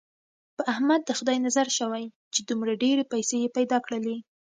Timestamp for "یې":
3.43-3.49